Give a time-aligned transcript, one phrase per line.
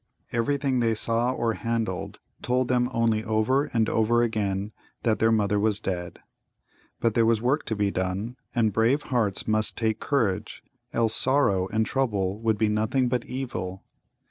[0.31, 4.71] Everything they saw or handled told them only over and over again
[5.03, 6.17] that their mother was dead.
[6.99, 11.67] But there was work to be done, and brave hearts must take courage, else sorrow
[11.67, 13.83] and trouble would be nothing but evil.